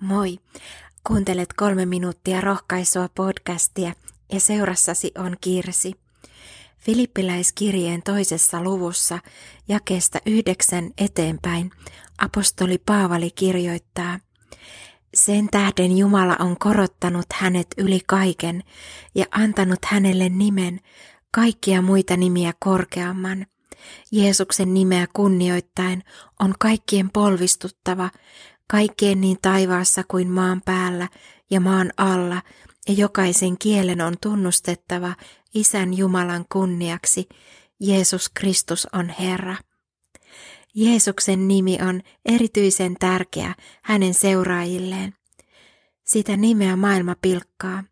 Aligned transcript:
Moi! 0.00 0.38
Kuuntelet 1.06 1.52
kolme 1.52 1.86
minuuttia 1.86 2.40
rohkaisua 2.40 3.08
podcastia 3.14 3.92
ja 4.32 4.40
seurassasi 4.40 5.12
on 5.18 5.36
Kirsi. 5.40 5.92
Filippiläiskirjeen 6.78 8.02
toisessa 8.02 8.62
luvussa 8.62 9.18
jakeesta 9.68 10.18
yhdeksän 10.26 10.90
eteenpäin 10.98 11.70
apostoli 12.18 12.78
Paavali 12.78 13.30
kirjoittaa, 13.30 14.18
Sen 15.14 15.48
tähden 15.50 15.98
Jumala 15.98 16.36
on 16.38 16.58
korottanut 16.58 17.26
hänet 17.34 17.66
yli 17.78 18.00
kaiken 18.06 18.62
ja 19.14 19.24
antanut 19.30 19.84
hänelle 19.84 20.28
nimen, 20.28 20.80
kaikkia 21.30 21.82
muita 21.82 22.16
nimiä 22.16 22.52
korkeamman. 22.58 23.46
Jeesuksen 24.12 24.74
nimeä 24.74 25.06
kunnioittain 25.12 26.02
on 26.40 26.54
kaikkien 26.58 27.10
polvistuttava, 27.10 28.10
kaikkien 28.70 29.20
niin 29.20 29.36
taivaassa 29.42 30.04
kuin 30.08 30.30
maan 30.30 30.62
päällä 30.64 31.08
ja 31.50 31.60
maan 31.60 31.92
alla, 31.96 32.42
ja 32.88 32.94
jokaisen 32.94 33.58
kielen 33.58 34.00
on 34.00 34.14
tunnustettava 34.22 35.14
Isän 35.54 35.94
Jumalan 35.94 36.44
kunniaksi, 36.52 37.28
Jeesus 37.80 38.28
Kristus 38.28 38.88
on 38.92 39.08
Herra. 39.08 39.56
Jeesuksen 40.74 41.48
nimi 41.48 41.78
on 41.88 42.00
erityisen 42.24 42.94
tärkeä 43.00 43.54
hänen 43.82 44.14
seuraajilleen. 44.14 45.14
Sitä 46.04 46.36
nimeä 46.36 46.76
maailma 46.76 47.14
pilkkaa. 47.22 47.84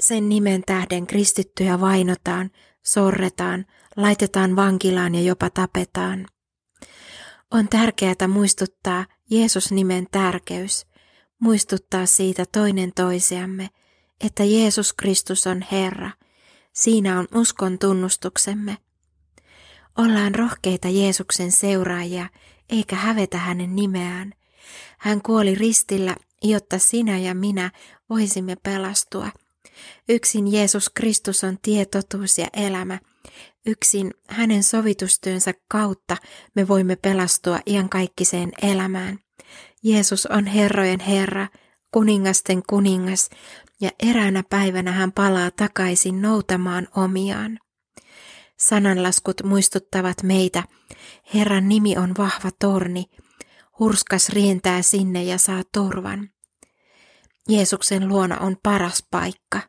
Sen 0.00 0.28
nimen 0.28 0.62
tähden 0.66 1.06
kristittyjä 1.06 1.80
vainotaan, 1.80 2.50
sorretaan, 2.82 3.66
laitetaan 3.96 4.56
vankilaan 4.56 5.14
ja 5.14 5.20
jopa 5.20 5.50
tapetaan. 5.50 6.26
On 7.52 7.68
tärkeää 7.68 8.28
muistuttaa 8.28 9.06
Jeesus-nimen 9.30 10.06
tärkeys, 10.10 10.86
muistuttaa 11.38 12.06
siitä 12.06 12.44
toinen 12.52 12.92
toisiamme, 12.94 13.70
että 14.20 14.44
Jeesus 14.44 14.92
Kristus 14.92 15.46
on 15.46 15.64
Herra. 15.72 16.10
Siinä 16.72 17.18
on 17.18 17.28
uskon 17.34 17.78
tunnustuksemme. 17.78 18.76
Ollaan 19.98 20.34
rohkeita 20.34 20.88
Jeesuksen 20.88 21.52
seuraajia, 21.52 22.28
eikä 22.70 22.96
hävetä 22.96 23.38
hänen 23.38 23.76
nimeään. 23.76 24.32
Hän 24.98 25.22
kuoli 25.22 25.54
ristillä, 25.54 26.16
jotta 26.42 26.78
sinä 26.78 27.18
ja 27.18 27.34
minä 27.34 27.70
voisimme 28.10 28.56
pelastua. 28.62 29.28
Yksin 30.08 30.52
Jeesus 30.52 30.90
Kristus 30.90 31.44
on 31.44 31.58
tie, 31.62 31.84
totuus 31.84 32.38
ja 32.38 32.46
elämä. 32.52 32.98
Yksin 33.66 34.10
hänen 34.28 34.62
sovitustyönsä 34.62 35.54
kautta 35.68 36.16
me 36.54 36.68
voimme 36.68 36.96
pelastua 36.96 37.60
iankaikkiseen 37.66 38.52
elämään. 38.62 39.18
Jeesus 39.82 40.26
on 40.26 40.46
herrojen 40.46 41.00
Herra, 41.00 41.48
kuningasten 41.92 42.62
kuningas, 42.68 43.30
ja 43.80 43.90
eräänä 44.02 44.42
päivänä 44.50 44.92
hän 44.92 45.12
palaa 45.12 45.50
takaisin 45.50 46.22
noutamaan 46.22 46.88
omiaan. 46.96 47.58
Sananlaskut 48.58 49.42
muistuttavat 49.44 50.22
meitä, 50.22 50.62
Herran 51.34 51.68
nimi 51.68 51.96
on 51.96 52.14
vahva 52.18 52.50
torni, 52.58 53.04
hurskas 53.78 54.28
rientää 54.28 54.82
sinne 54.82 55.24
ja 55.24 55.38
saa 55.38 55.62
turvan. 55.74 56.31
Jeesuksen 57.48 58.08
luona 58.08 58.38
on 58.38 58.56
paras 58.62 59.06
paikka. 59.10 59.60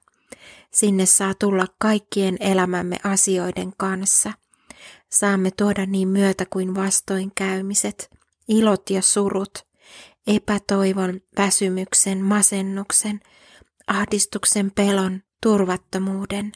Sinne 0.71 1.05
saa 1.05 1.33
tulla 1.33 1.65
kaikkien 1.79 2.37
elämämme 2.39 2.97
asioiden 3.03 3.73
kanssa. 3.77 4.33
Saamme 5.11 5.51
tuoda 5.51 5.85
niin 5.85 6.07
myötä 6.07 6.45
kuin 6.45 6.75
vastoinkäymiset, 6.75 8.09
ilot 8.47 8.89
ja 8.89 9.01
surut, 9.01 9.67
epätoivon, 10.27 11.21
väsymyksen, 11.37 12.21
masennuksen, 12.21 13.19
ahdistuksen, 13.87 14.71
pelon, 14.71 15.23
turvattomuuden, 15.41 16.51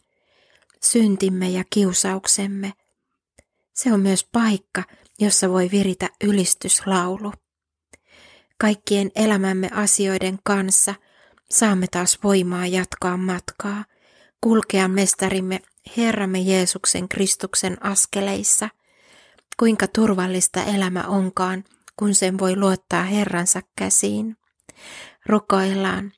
syntimme 0.84 1.50
ja 1.50 1.64
kiusauksemme. 1.70 2.74
Se 3.74 3.94
on 3.94 4.00
myös 4.00 4.28
paikka, 4.32 4.84
jossa 5.20 5.50
voi 5.50 5.70
viritä 5.72 6.10
ylistyslaulu. 6.24 7.34
Kaikkien 8.58 9.12
elämämme 9.16 9.70
asioiden 9.74 10.40
kanssa 10.44 10.96
saamme 11.52 11.88
taas 11.92 12.20
voimaa 12.24 12.68
jatkaa 12.68 13.18
matkaa, 13.18 13.86
kulkea 14.42 14.88
mestarimme 14.88 15.60
Herramme 15.98 16.40
Jeesuksen 16.40 17.10
Kristuksen 17.10 17.86
askeleissa. 17.86 18.70
Kuinka 19.60 19.88
turvallista 19.88 20.64
elämä 20.64 21.04
onkaan, 21.04 21.64
kun 21.96 22.16
sen 22.16 22.40
voi 22.40 22.56
luottaa 22.56 23.04
Herransa 23.04 23.62
käsiin. 23.76 24.38
Rukoillaan. 25.26 26.12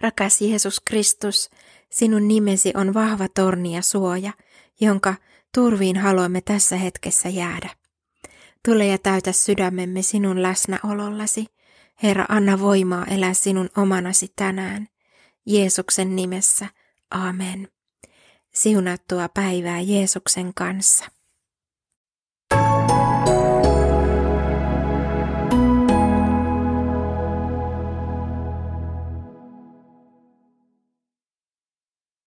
Rakas 0.00 0.40
Jeesus 0.40 0.80
Kristus, 0.80 1.50
sinun 1.90 2.28
nimesi 2.28 2.72
on 2.76 2.94
vahva 2.94 3.28
torni 3.28 3.74
ja 3.74 3.82
suoja, 3.82 4.32
jonka 4.80 5.14
turviin 5.54 5.96
haluamme 5.96 6.40
tässä 6.40 6.76
hetkessä 6.76 7.28
jäädä. 7.28 7.70
Tule 8.64 8.86
ja 8.86 8.98
täytä 8.98 9.32
sydämemme 9.32 10.02
sinun 10.02 10.42
läsnäolollasi. 10.42 11.46
Herra, 12.02 12.26
anna 12.28 12.60
voimaa 12.60 13.06
elää 13.06 13.34
sinun 13.34 13.70
omanasi 13.76 14.32
tänään. 14.36 14.88
Jeesuksen 15.46 16.16
nimessä. 16.16 16.66
Amen. 17.10 17.68
Siunattua 18.54 19.28
päivää 19.28 19.80
Jeesuksen 19.80 20.54
kanssa. 20.54 21.04